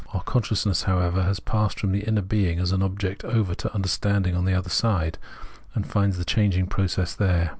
Our 0.15 0.23
consciousness, 0.23 0.81
however, 0.81 1.21
has 1.25 1.39
passed 1.39 1.79
from 1.79 1.91
the 1.91 2.01
inner 2.01 2.23
being 2.23 2.57
as 2.57 2.71
an 2.71 2.81
object 2.81 3.23
over 3.23 3.53
to 3.53 3.71
under 3.71 3.87
standing 3.87 4.35
on 4.35 4.45
the 4.45 4.53
other 4.55 4.67
side, 4.71 5.19
and 5.75 5.85
finds 5.85 6.17
the 6.17 6.25
changing 6.25 6.65
process 6.65 7.13
there. 7.13 7.49